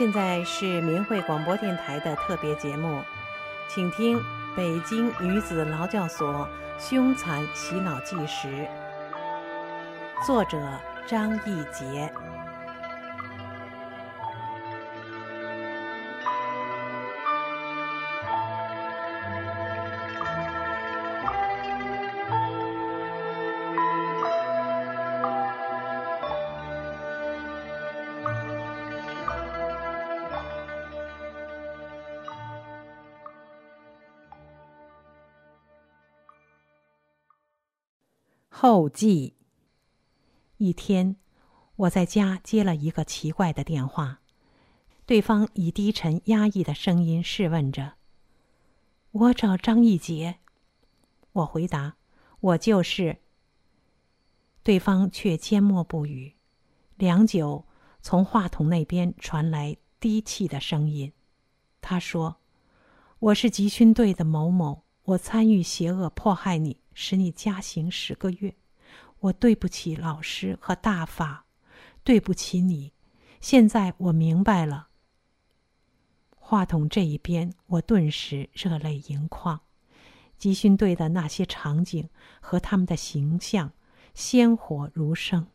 [0.00, 3.02] 现在是明慧广播电台的特别节目，
[3.68, 4.18] 请听
[4.56, 8.48] 《北京女子劳教所凶残洗脑纪实》，
[10.26, 10.58] 作者
[11.06, 12.10] 张义杰。
[38.62, 39.36] 后记。
[40.58, 41.16] 一天，
[41.76, 44.20] 我在家接了一个奇怪的电话，
[45.06, 47.94] 对方以低沉压抑的声音试问着
[49.12, 50.40] ：“我找张义杰。”
[51.32, 51.96] 我回答
[52.40, 53.22] ：“我就是。”
[54.62, 56.34] 对方却缄默不语。
[56.96, 57.64] 良久，
[58.02, 61.14] 从话筒那边传来低气的声音，
[61.80, 62.36] 他说
[63.20, 68.54] ：“我是集训队的某某，我参与邪恶迫害你。”使你加刑十个月，
[69.20, 71.46] 我对不起老师和大法，
[72.04, 72.92] 对不起你。
[73.40, 74.88] 现在我明白了。
[76.28, 79.58] 话筒这一边，我顿时热泪盈眶。
[80.36, 82.06] 集训队的那些场景
[82.38, 83.72] 和他们的形象，
[84.12, 85.46] 鲜活如生，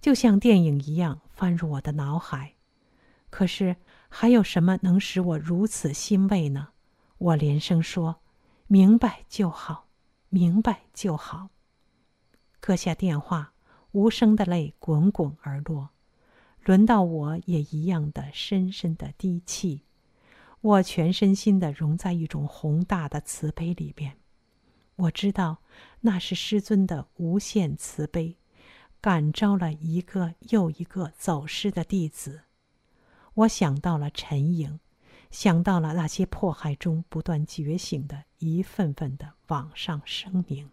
[0.00, 2.54] 就像电影一样翻入我的脑海。
[3.28, 3.74] 可是，
[4.08, 6.68] 还有什么能使我如此欣慰呢？
[7.18, 8.22] 我连声说
[8.68, 9.88] ：“明白就好。”
[10.30, 11.50] 明白就好。
[12.60, 13.52] 搁下电话，
[13.92, 15.90] 无声的泪滚滚而落。
[16.64, 19.82] 轮到我也一样的深深的低泣。
[20.60, 24.18] 我全身心的融在一种宏大的慈悲里边。
[24.96, 25.62] 我知道，
[26.02, 28.36] 那是师尊的无限慈悲，
[29.00, 32.42] 感召了一个又一个走失的弟子。
[33.34, 34.78] 我想到了陈颖。
[35.30, 40.68] 想到了那些迫害中不断觉醒的一份份的网上声明，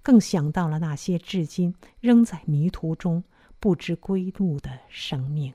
[0.00, 3.24] 更想到了那些至今仍在迷途中
[3.58, 5.52] 不知归路的生命。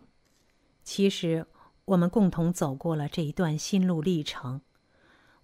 [0.83, 1.47] 其实，
[1.85, 4.59] 我们共同走过了这一段心路历程，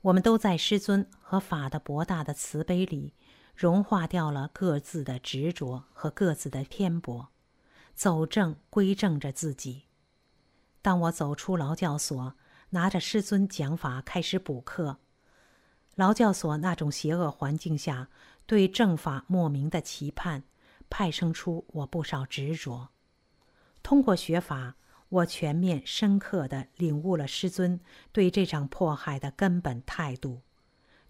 [0.02, 3.14] 我们都在师尊和法的博大的慈悲里，
[3.56, 7.30] 融化掉了各自的执着和各自的偏颇，
[7.96, 9.84] 走正归正着自己。
[10.82, 12.36] 当我走出劳教所。
[12.74, 14.98] 拿着师尊讲法开始补课，
[15.96, 18.10] 劳教所那种邪恶环境下，
[18.46, 20.44] 对正法莫名的期盼，
[20.90, 22.90] 派生出我不少执着。
[23.84, 24.78] 通过学法，
[25.10, 27.78] 我全面深刻地领悟了师尊
[28.14, 30.42] 对这场迫害的根本态度，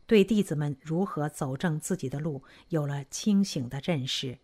[0.08, 4.40] 对弟子们如何走正自己的路有了清醒的认识，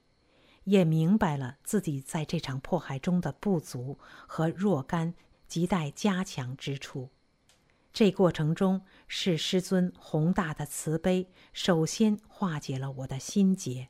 [0.66, 3.98] 也明白了自己在这场迫害中的不足
[4.28, 5.16] 和若干。
[5.50, 7.10] 亟待加强之处。
[7.94, 13.90] 这过程中，是师尊宏大的慈悲首先化解了我的心结。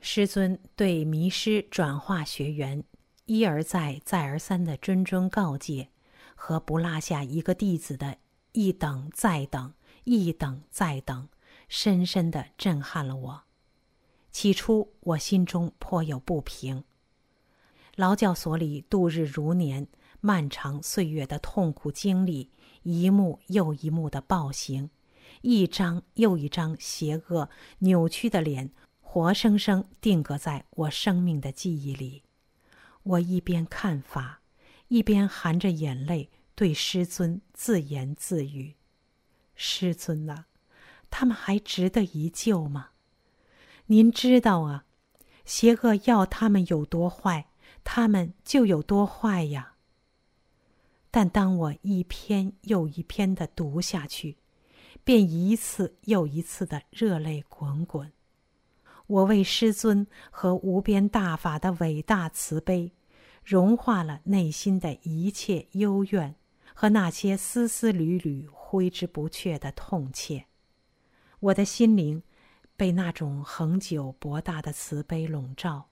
[0.00, 2.82] 师尊对迷失转化学员
[3.26, 5.90] 一而再、再而三的谆谆告诫，
[6.34, 8.18] 和不落下一个弟子的
[8.50, 9.74] 一等再等、
[10.04, 11.28] 一等再等，
[11.68, 13.42] 深深的震撼了我。
[14.32, 16.84] 起初，我心中颇有不平。
[17.94, 19.86] 劳教所里度日如年。
[20.26, 22.50] 漫长岁月的痛苦经历，
[22.82, 24.90] 一幕又一幕的暴行，
[25.42, 27.48] 一张又一张邪恶
[27.78, 32.24] 扭曲的脸，活生生定格在我生命的记忆里。
[33.04, 34.40] 我一边看法，
[34.88, 38.74] 一边含着眼泪对师尊自言自语
[39.54, 40.46] ：“师尊呐，
[41.08, 42.88] 他们还值得一救吗？
[43.86, 44.86] 您知道啊，
[45.44, 47.46] 邪恶要他们有多坏，
[47.84, 49.74] 他们就有多坏呀。”
[51.16, 54.36] 但当我一篇又一篇的读下去，
[55.02, 58.12] 便一次又一次的热泪滚滚。
[59.06, 62.92] 我为师尊和无边大法的伟大慈悲，
[63.42, 66.34] 融化了内心的一切幽怨
[66.74, 70.44] 和那些丝丝缕缕挥之不去的痛切。
[71.40, 72.22] 我的心灵
[72.76, 75.88] 被那种恒久博大的慈悲笼罩，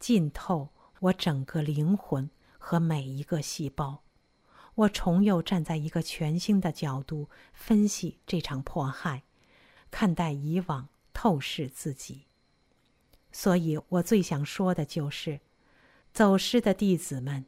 [0.00, 2.28] 浸透我整个灵魂
[2.58, 4.02] 和每一个细胞。
[4.76, 9.22] 我重又站在一个全新的角度分析这场迫害，
[9.90, 12.26] 看待以往，透视自己。
[13.32, 15.40] 所以我最想说的就是：
[16.12, 17.46] 走失的弟子们，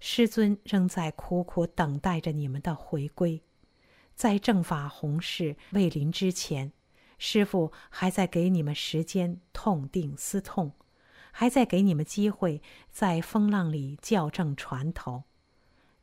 [0.00, 3.42] 师尊仍在苦苦等待着你们的回归。
[4.14, 6.72] 在正法弘誓未临之前，
[7.18, 10.72] 师父还在给你们时间痛定思痛，
[11.32, 15.24] 还在给你们机会在风浪里校正船头。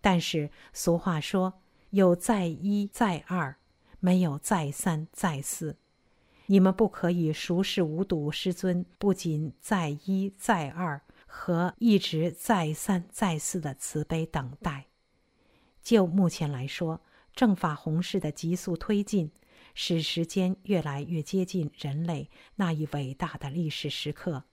[0.02, 1.62] 但是俗话说
[1.92, 3.58] ：“有再一再二，
[4.00, 5.78] 没有再三再四。”
[6.48, 14.88] 你们不可以熟视无睹师尊不仅再一再二和一直再三再四的慈悲等待。
[15.84, 17.02] 就目前来说，
[17.36, 19.32] 正法弘誓的急速推进，
[19.76, 24.46] 使时间越来越接近人类那一伟大的历史时刻。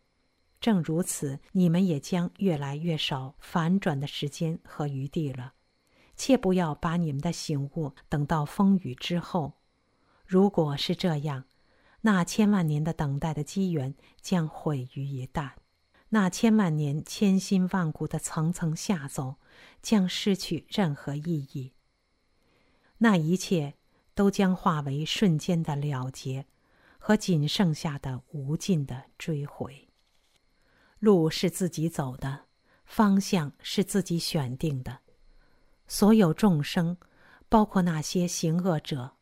[0.67, 5.53] 正如此，你们也将越来越少反转的时间和余地了。
[6.17, 9.53] 切不要把你们的醒悟等到风雨之后。
[10.27, 11.45] 如果是这样，
[12.01, 15.51] 那千万年的等待的机缘将毁于一旦，
[16.09, 19.37] 那千万年千辛万苦的层层下走，
[19.81, 21.75] 将失去任何意义。
[22.99, 23.75] 那一切
[24.17, 26.47] 都将化为瞬间的了结，
[26.99, 29.86] 和仅剩下的无尽的追悔。
[31.07, 32.47] 路是自己走的，
[32.85, 34.99] 方向是自己选定的。
[35.87, 36.97] 所有众生，
[37.49, 39.13] 包括那些行恶者，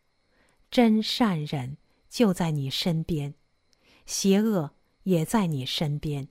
[0.70, 1.76] 真善忍。
[2.08, 3.34] 就在你身边，
[4.06, 4.70] 邪恶
[5.02, 6.28] 也在你身边，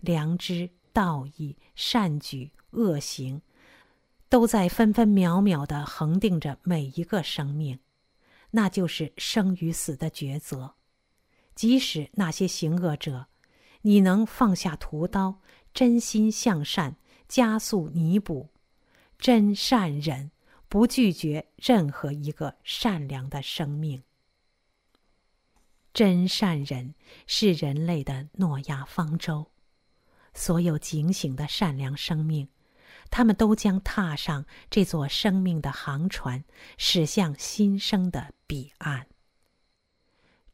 [0.00, 3.40] 良知、道义、善举、恶行，
[4.28, 7.78] 都在分分秒秒的恒定着每一个生命，
[8.50, 10.74] 那就是生与死的抉择。
[11.54, 13.28] 即使那些行恶者，
[13.86, 15.40] 你能放下屠刀，
[15.72, 16.96] 真心向善，
[17.28, 18.48] 加速弥补，
[19.16, 20.32] 真善忍，
[20.68, 24.02] 不拒绝任何一个善良的生命。
[25.94, 26.96] 真善人
[27.28, 29.52] 是人类的诺亚方舟，
[30.34, 32.48] 所有警醒的善良生命，
[33.08, 36.42] 他们都将踏上这座生命的航船，
[36.76, 39.06] 驶向新生的彼岸。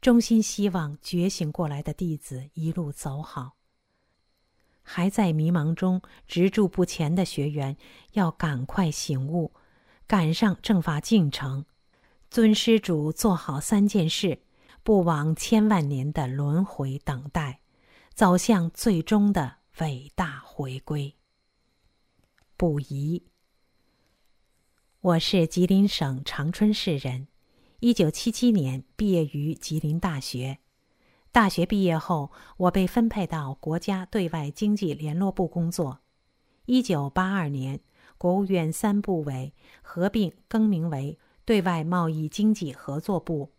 [0.03, 3.53] 衷心希望觉醒过来的弟子一路走好。
[4.81, 7.77] 还在迷茫中执着不前的学员，
[8.11, 9.53] 要赶快醒悟，
[10.05, 11.65] 赶上正法进程。
[12.29, 14.41] 尊师主做好三件事。
[14.83, 17.61] 不枉千万年的轮回等待，
[18.13, 21.15] 走向最终的伟大回归。
[22.57, 23.23] 不疑。
[24.99, 27.29] 我是吉林省长春市人，
[27.83, 30.59] 一九七七年毕业于吉林大学。
[31.33, 35.99] 大学毕业后，我被分配到国家对外经济联络部工作。
[36.65, 37.81] 一九八二年，
[38.17, 43.51] 国务院三部委合并更名为对外贸易经济合作部。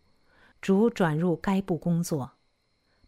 [0.59, 2.31] 逐转入该部工作，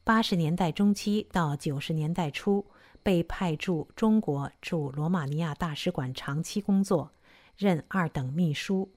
[0.04, 2.64] 八十年代中期到九十年代初
[3.02, 7.12] 被派驻中国驻罗马尼亚大使馆长期工作，
[7.56, 8.92] 任二等秘书。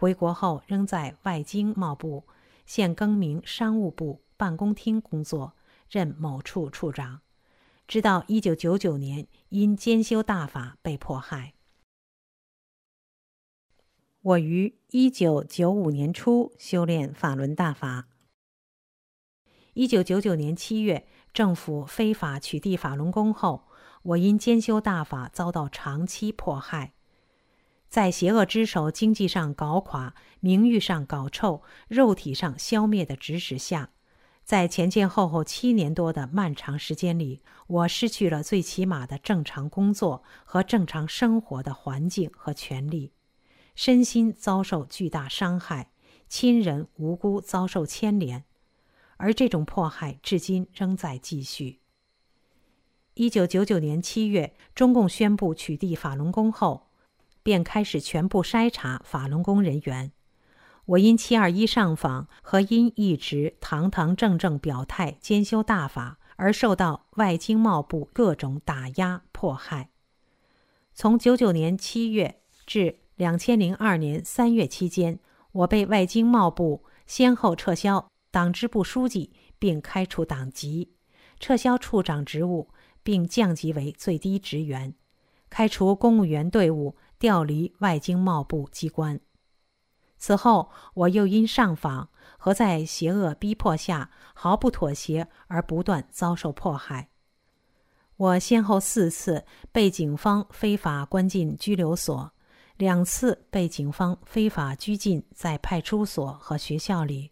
[0.00, 2.26] 回国后仍在外经贸部
[2.64, 5.52] 现更名商务部办公厅工作，
[5.90, 7.20] 任某处处长。
[7.86, 11.52] 直到一九九九年因兼修大法被迫害。
[14.22, 18.08] 我于一九九五年初修炼法轮大法。
[19.74, 23.68] 一九九九年七月，政府非法取缔法轮功后，
[24.04, 26.94] 我因兼修大法遭到长期迫害，
[27.90, 33.90] 在邪恶之手经济上搞垮、名誉上搞臭、肉体上消灭的指使下，
[34.44, 43.12] 在前前后后七年多的漫长时间里，我失去了最起码的正常工作和正常生活的环境和权利。
[43.74, 45.90] 身心遭受巨大伤害，
[46.28, 48.44] 亲人无辜遭受牵连，
[49.16, 51.80] 而这种迫害至今仍在继续。
[53.14, 56.89] 一九九九年七月，中共宣布取缔法轮功后，
[57.42, 60.12] 便开始全部筛查法轮功人员。
[60.86, 69.90] 我因七二一上访和因一直堂堂正正表态兼修大法，而受到外经贸部各种打压迫害。
[70.92, 75.20] 从九九年七月至两千零二年三月期间，
[75.52, 80.94] 我被外经贸部先后撤销党支部书记，并开除党籍，
[81.38, 82.68] 撤销处长职务，
[83.02, 84.94] 并降级为最低职员，
[85.48, 89.20] 开除公务员队伍，调离外经贸部机关。
[90.18, 97.10] 此后，我又因上访和在邪恶逼迫下毫不妥协而不断遭受迫害。
[98.16, 102.32] 我先后四次被警方非法关进拘留所。
[102.76, 107.30] 两次被警方非法拘禁在派出所和学校里，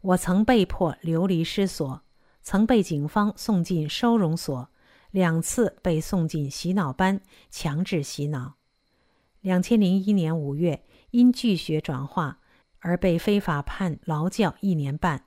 [0.00, 2.02] 我曾被迫流离失所，
[2.42, 4.70] 曾被警方送进收容所，
[5.10, 7.20] 两次被送进洗脑班
[7.50, 8.57] 强制洗脑。
[9.40, 12.40] 两千零一年五月，因拒学转化
[12.78, 15.24] 而被非法判劳教一年半，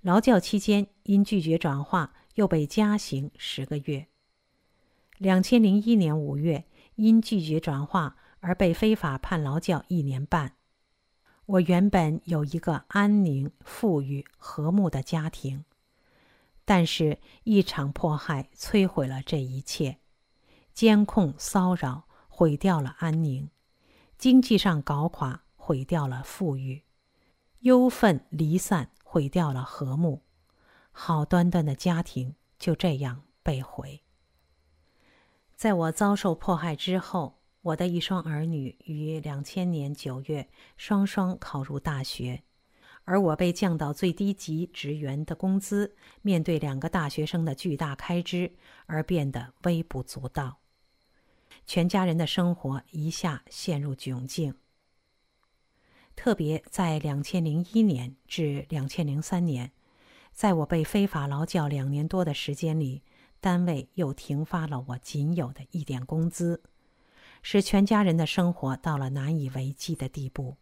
[0.00, 4.06] 劳教期间因拒绝转化又被加刑十个月。
[5.18, 8.16] 两千零一年五月，因拒绝转化。
[8.40, 10.52] 而被非法判劳教一年半。
[11.46, 15.64] 我原本有一个安宁、富裕、和睦的家庭，
[16.64, 19.98] 但是，一场迫害摧毁了这一切。
[20.72, 22.05] 监控、骚扰
[22.36, 23.48] 毁掉了安宁，
[24.18, 26.82] 经济上搞垮毁掉了富裕，
[27.60, 30.20] 忧愤离散毁掉了和睦。
[30.92, 34.02] 好端端的家庭就这样被毁。
[35.54, 42.42] 在我遭受迫害之后，我的一双儿女于两千年九月双双考入大学，
[43.04, 50.58] 而我被降到最低级职员的工资，面对两个大学生的巨大开支而变得微不足道。
[51.66, 54.54] 全家人的生活一下陷入窘境。
[56.14, 59.72] 特别在两千零一年至两千零三年，
[60.32, 63.02] 在我被非法劳教两年多的时间里。
[63.38, 66.62] 单位又停发了我仅有的一点工资，
[67.42, 70.56] 使全家人的生活到了难以为继的地步。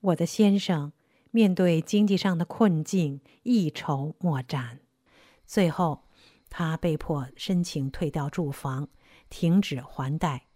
[0.00, 0.92] 我的先生
[1.30, 4.80] 面对经济上的困境，一筹莫展，
[5.46, 6.02] 最后
[6.50, 8.88] 他被迫申请退掉住房，
[9.30, 10.46] 停止还贷，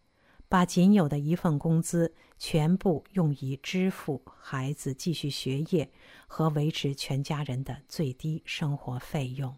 [0.49, 5.91] 把仅有的一份工资全部用以支付孩子继续学业
[6.27, 9.57] 和维持全家人的最低生活费用。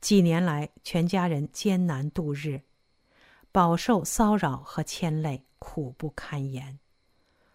[0.00, 2.60] 几年来，全家人艰难度日，
[3.50, 6.78] 饱受骚扰和牵累，苦不堪言。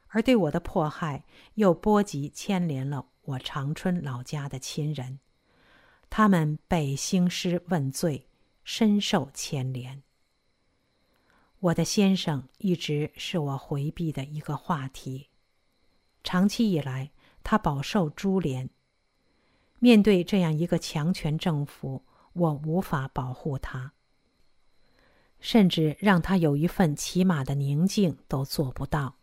[0.08, 5.20] 而对我的迫害，又波及牵连了我长春老家的亲人，
[6.10, 8.28] 他们被兴师问罪，
[8.64, 10.02] 深受牵连。
[11.62, 15.28] 我的先生一直是我回避的一个话题，
[16.24, 17.12] 长期以来，
[17.44, 18.70] 他饱受株连。
[19.80, 23.92] 面对这样一个强权政府，我无法保护他，
[25.42, 29.16] 甚至让他有一份起码的宁静都做不到。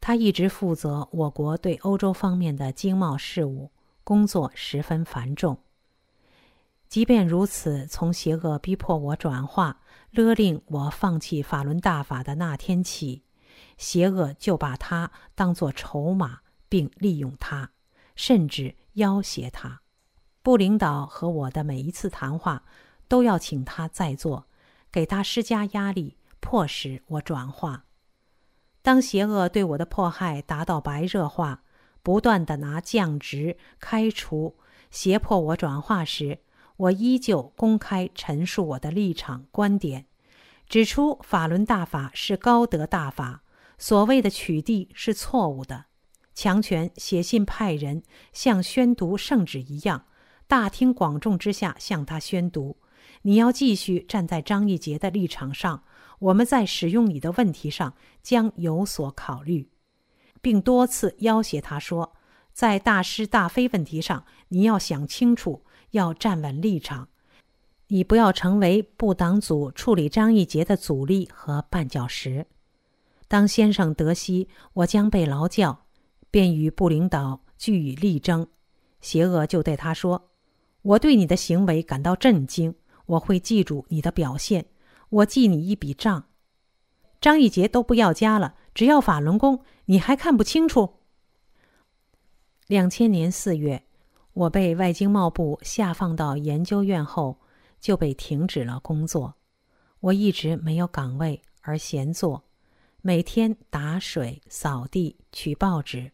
[0.00, 3.70] 他一直负责我国对欧洲方面的经贸事务，
[4.02, 5.58] 工作十分繁重。
[6.92, 9.80] 即便如此，从邪恶逼迫我转化、
[10.10, 13.22] 勒令我放弃法轮大法的那天起，
[13.78, 17.70] 邪恶就把他当作筹码，并利用他，
[18.14, 19.80] 甚至要挟他。
[20.42, 22.62] 部领导和我的每一次谈话，
[23.08, 24.46] 都要请他在座，
[24.90, 27.86] 给他施加压力，迫使我转化。
[28.82, 31.62] 当邪恶对我的迫害达到白热化，
[32.02, 34.58] 不断的拿降职、开除、
[34.90, 36.40] 胁迫我转化时，
[36.76, 40.06] 我依旧公开陈述我的立场观点，
[40.68, 43.42] 指出法轮大法是高德大法，
[43.78, 45.86] 所谓的取缔是错误的。
[46.34, 48.02] 强权写信派人，
[48.32, 50.06] 像宣读圣旨一样。
[50.46, 52.78] 大庭广众之下向他宣读
[53.22, 55.84] ：“你要继续站在张义杰的立场上，
[56.18, 59.70] 我们在使用你的问题上将有所考虑，
[60.40, 62.14] 并多次要挟他说，
[62.52, 67.08] 在大是大非问题上你要想清楚，要站稳立场，
[67.86, 72.46] 你不要成为部党组处理张义杰的阻力和绊脚石。”
[73.28, 75.86] 当先生得悉我将被劳教，
[76.30, 78.46] 便与部领导据以力争，
[79.00, 80.28] 邪恶就对他说。
[80.82, 82.74] 我对你的行为感到震惊，
[83.06, 84.66] 我会记住你的表现，
[85.08, 86.26] 我记你一笔账。
[87.20, 90.94] 张义杰都不要家了，只要法轮功，你还看不清楚？
[92.66, 93.84] 两千年四月，
[94.32, 97.38] 我被外经贸部下放到研究院后，
[97.80, 99.34] 就被停止了工作。
[100.00, 102.44] 我一直没有岗位而闲坐，
[103.02, 106.12] 每天打水、扫地、取报纸。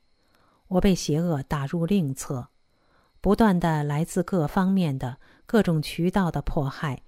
[0.66, 2.48] 我被邪恶打入另册。
[3.20, 7.02] 不断的来自各方面的各种渠道的迫害，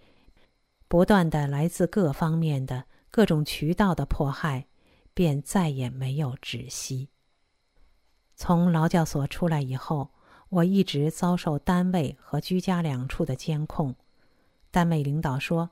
[0.89, 4.67] 不断的来自各方面的各种渠道的迫害，
[5.15, 7.11] 便再也没有止息。
[8.35, 10.11] 从劳教所出来以后，
[10.51, 13.95] 我一直遭受单位和居家两处的监控。
[14.71, 15.71] 单位领导说：“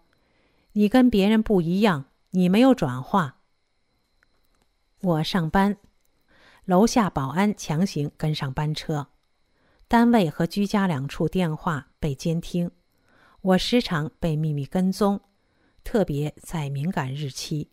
[0.73, 3.37] 你跟别人不一样，你没有转化。”
[5.03, 5.77] 我上班，
[6.65, 9.09] 楼下保安强行跟上班车。
[9.87, 12.71] 单位和居家两处电话被监听，
[13.41, 15.21] 我时常被秘密跟踪，
[15.83, 17.71] 特别在敏感日期。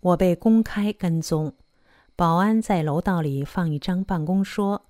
[0.00, 1.54] 我被公开跟踪，
[2.16, 4.86] 保安在楼道里放一张办公桌，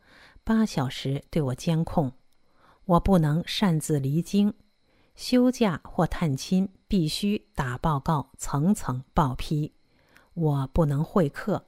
[0.50, 2.10] 八小时对我监控。
[2.84, 4.52] 我不能擅自离京，
[5.14, 9.72] 休假或探亲必须打报告，层层报批。
[10.34, 11.66] 我不能会客。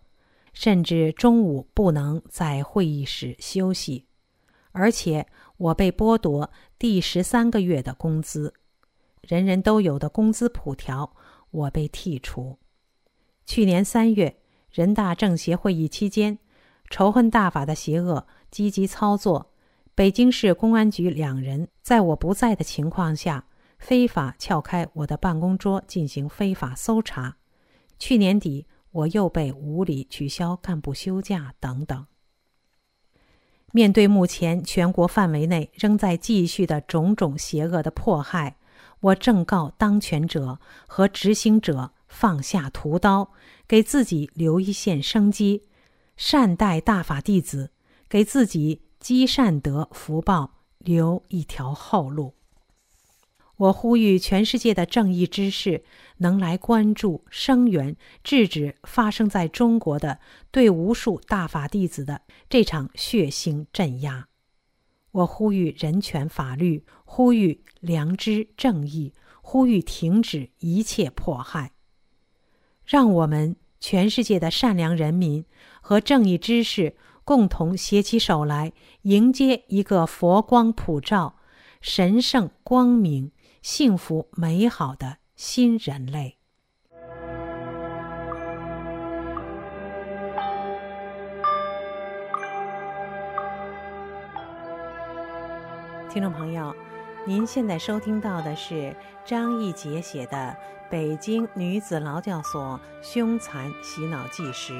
[0.52, 4.08] 甚至中午不能在会议室休息，
[4.72, 8.52] 而且我被剥夺第十三个月的工资。
[9.20, 11.14] 人人都有的工资普条，
[11.52, 12.58] 我被剔除。
[13.46, 14.40] 去年三月，
[14.72, 16.40] 人大政协会议期间，
[16.90, 19.50] 仇恨大法的邪恶积极操作，
[19.94, 23.46] 北京市公安局两人在我不在的情况下，
[23.78, 27.38] 非法撬开我的办公桌进行非法搜查。
[27.98, 32.06] 去年底，我又被无理取消干部休假等等。
[33.72, 38.56] 面对目前全国范围内仍在继续的种种邪恶的迫害，
[39.00, 43.32] 我正告当权者和执行者放下屠刀，
[43.66, 45.62] 给自己留一线生机，
[46.18, 47.70] 善待大法弟子，
[48.12, 52.34] 给自己积善德福报留一条后路。
[53.56, 55.82] 我呼吁全世界的正义之士
[56.18, 60.18] 能来关注、声援、制止发生在中国的
[60.50, 64.28] 对无数大法弟子的这场血腥镇压。
[65.12, 71.72] 我呼吁人权法律，呼吁良知正义，呼吁停止一切迫害。
[72.84, 75.46] 让我们全世界的善良人民
[75.80, 81.36] 和正义之士共同携起手来，迎接一个佛光普照、
[81.80, 83.32] 神圣光明。
[83.62, 86.36] 幸福美好的新人类，
[96.10, 96.74] 听众朋友，
[97.24, 100.56] 您现在收听到的是张艺杰写的
[100.90, 104.72] 《北京女子劳教所凶残洗脑纪实》。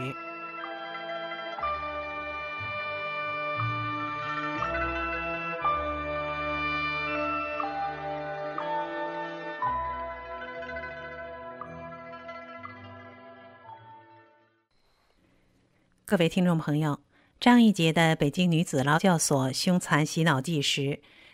[16.13, 17.01] 各位听众朋友，
[17.41, 20.83] 张一杰的《北京女子劳教所凶残洗脑纪实》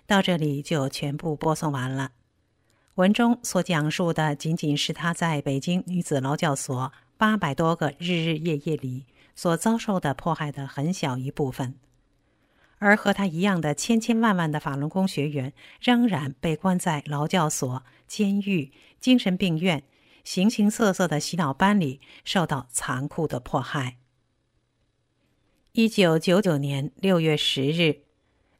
[0.07, 2.13] 到这里就全部播送完了。
[2.95, 11.75] 文中所讲述的仅仅是他在北京女子劳教所八百多个日日夜夜里所遭受的迫害的很小一部分，
[12.79, 19.83] 而和他一样的千千万万的法轮功学员仍然被关在劳教所、监狱、精神病院、
[20.23, 23.97] 形形色色的洗脑班里，受到残酷的迫害。
[25.79, 28.01] 一九九九年六月十日，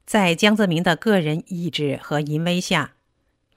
[0.07, 2.93] 在江泽民的个人意志和淫威下，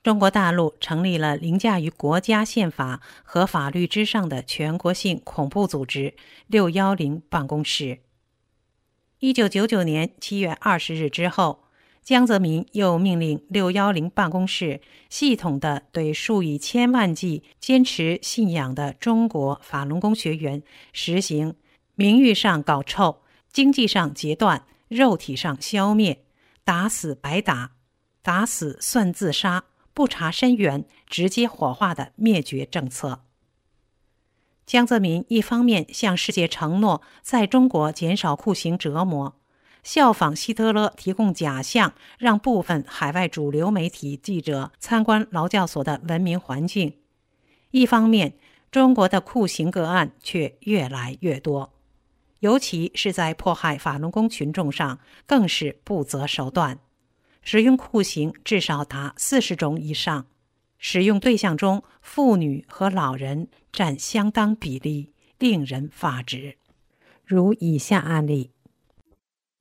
[0.01, 6.15] 中国大陆成立了凌驾于国家宪法和法律之上的全国性恐怖组织
[6.49, 7.99] “六幺零”办公室。
[9.19, 11.65] 一九九九年七月二十日之后，
[12.01, 21.53] 江泽民又命令“六幺零”办公室系统的对数以千万计坚持信仰的中国法轮功学员实行
[21.93, 23.17] 名誉上搞臭。
[23.51, 26.23] 经济上截断，肉体上消灭，
[26.63, 27.71] 打死白打，
[28.21, 33.23] 打死算自杀，不查身源，直接火化的灭绝政策。
[34.65, 39.35] 江泽民一方面向世界承诺在中国减少酷刑折磨，
[39.83, 46.91] 效仿希特勒提供假象，让部分海外主流媒体记者参观劳教所的文明环境；
[47.71, 48.37] 一方面，
[48.71, 51.73] 中国的酷刑个案却越来越多。
[52.41, 56.79] 尤其是在迫害法轮功群众上，更是不择手段，
[57.43, 60.25] 使用酷刑至少达四十种以上，
[60.79, 66.57] 使用对象中妇女和老人占相当比例，令人发指。
[67.23, 68.49] 如以下案例：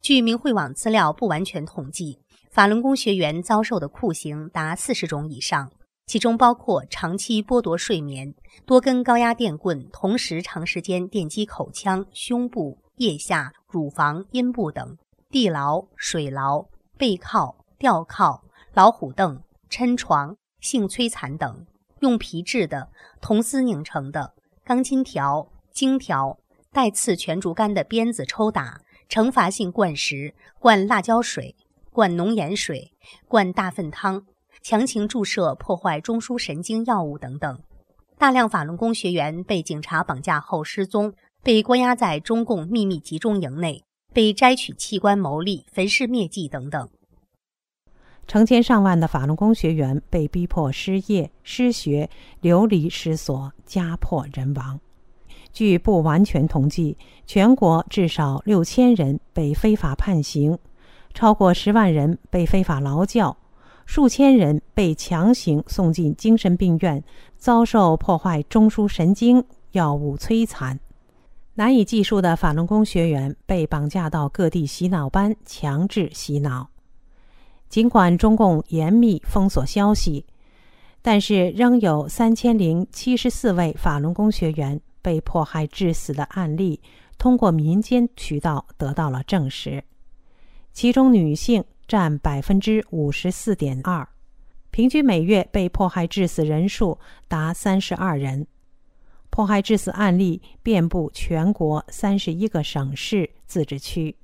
[0.00, 5.70] 据明慧网资料不完全统计，法轮功学员遭受的酷刑达四十种以上。
[6.06, 8.34] 其中包括长期剥夺睡眠、
[8.66, 14.96] 多根高压电棍同时长时间电击口腔、胸部、腋下、乳房、阴部等；
[15.30, 16.66] 地牢、水牢、
[16.98, 18.42] 背靠、吊靠、
[18.74, 21.64] 老虎凳、抻床、性摧残等；
[22.00, 22.88] 用皮质的、
[23.20, 24.34] 铜丝拧成的、
[24.64, 26.38] 钢筋条、荆条、
[26.72, 31.54] 带刺全竹竿的鞭子抽打；惩罚性灌食、灌辣椒水、
[31.92, 32.92] 灌浓盐水、
[33.28, 34.26] 灌大粪汤。
[34.62, 37.58] 强行注射破坏中枢神经药物等等，
[38.18, 46.88] 大量法轮功学员被警察绑架后失踪，被关押在中共秘密集中营内，被摘取器官牟利、焚尸灭迹等等。
[48.26, 52.08] 成千上万的法轮功学员被逼迫失业、失学、
[52.40, 54.78] 流离失所、家破人亡。
[55.52, 56.96] 据不完全统计，
[57.26, 60.56] 全国至少六千人被非法判刑，
[61.12, 63.36] 超过十万人被非法劳教。
[63.90, 67.02] 数千人被强行送进精神病院，
[67.36, 70.78] 遭受破坏中枢神经药物摧残；
[71.54, 76.70] 难以计数的法轮功学员被绑架到各地洗脑班强制洗脑。
[77.68, 80.24] 尽管中共严密封锁消息，
[81.02, 86.80] 但是仍有三千零七十四位法轮功学员被迫害致死的案例，
[87.18, 89.82] 通过民间渠道得到了证实。
[90.72, 94.08] 其中女性占百分之五十四点二，
[94.70, 98.46] 平均每月被迫害致死人数达三十二人。
[99.28, 104.14] 迫害致死案例遍布全国三十一个省市自治区。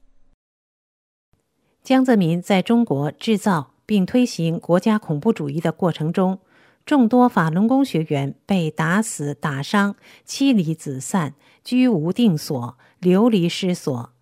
[1.83, 6.39] 江泽民在中国制造并推行国家恐怖主义的过程中，
[6.85, 14.13] 众多法轮功学员被打死、打伤、妻离子散、居无定所、流离失所。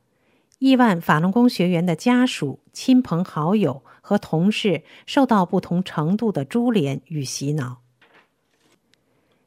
[0.59, 7.83] 亿万法轮功学员的家属、亲朋好友和同事受到不同程度的株连与洗脑。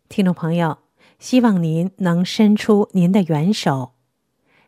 [0.10, 0.80] 听众朋友。
[1.20, 3.93] 希望您能伸出您的援手。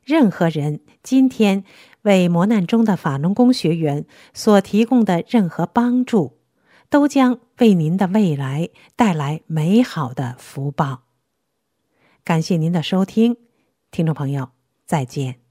[0.04, 1.64] 任何人今天
[2.02, 6.40] 为磨难中的法轮功学员所提供的任何帮助，
[6.90, 11.04] 都将为您的未来带来美好的福报。
[12.24, 13.38] 感谢您的收听，
[13.92, 14.50] 听众朋友，
[14.88, 15.49] 再见。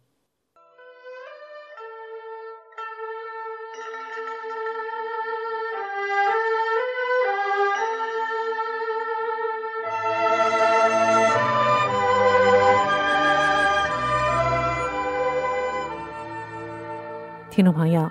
[17.58, 18.08] 听众朋友，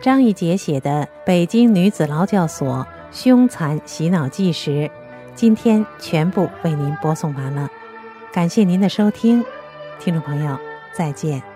[0.00, 4.70] 张一杰写的《北京女子劳教所凶残洗脑纪实》，
[5.34, 7.68] 今天全部为您播送完了。
[8.32, 9.44] 感谢您的收听，
[10.00, 10.56] 听众朋友，
[10.94, 11.51] 再见。